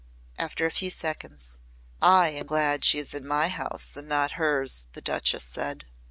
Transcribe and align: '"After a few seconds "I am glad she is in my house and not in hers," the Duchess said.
'"After 0.39 0.65
a 0.65 0.71
few 0.71 0.89
seconds 0.89 1.59
"I 2.01 2.29
am 2.29 2.47
glad 2.47 2.83
she 2.83 2.97
is 2.97 3.13
in 3.13 3.23
my 3.23 3.49
house 3.49 3.95
and 3.95 4.09
not 4.09 4.31
in 4.31 4.37
hers," 4.37 4.87
the 4.93 5.01
Duchess 5.01 5.43
said. 5.43 5.85